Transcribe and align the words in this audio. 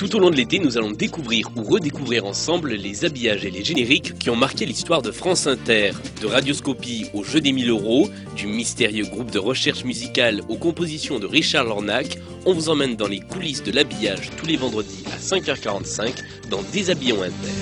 Tout 0.00 0.16
au 0.16 0.18
long 0.18 0.30
de 0.30 0.36
l'été, 0.36 0.58
nous 0.58 0.78
allons 0.78 0.92
découvrir 0.92 1.50
ou 1.56 1.62
redécouvrir 1.62 2.24
ensemble 2.24 2.70
les 2.70 3.04
habillages 3.04 3.44
et 3.44 3.50
les 3.50 3.62
génériques 3.62 4.18
qui 4.18 4.30
ont 4.30 4.34
marqué 4.34 4.64
l'histoire 4.64 5.02
de 5.02 5.10
France 5.10 5.46
Inter. 5.46 5.90
De 6.22 6.26
Radioscopie 6.26 7.10
au 7.12 7.22
jeu 7.22 7.42
des 7.42 7.52
1000 7.52 7.68
euros, 7.68 8.08
du 8.34 8.46
mystérieux 8.46 9.04
groupe 9.04 9.30
de 9.30 9.38
recherche 9.38 9.84
musicale 9.84 10.40
aux 10.48 10.56
compositions 10.56 11.18
de 11.18 11.26
Richard 11.26 11.64
Lornac, 11.64 12.16
on 12.46 12.54
vous 12.54 12.70
emmène 12.70 12.96
dans 12.96 13.08
les 13.08 13.20
coulisses 13.20 13.62
de 13.62 13.72
l'habillage 13.72 14.30
tous 14.38 14.46
les 14.46 14.56
vendredis 14.56 15.04
à 15.12 15.18
5h45 15.18 16.14
dans 16.48 16.62
Déshabillons 16.72 17.22
Inter. 17.22 17.59